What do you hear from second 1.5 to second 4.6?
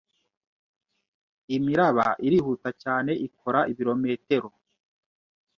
Imiraba irihuta cyane ikora ibirometero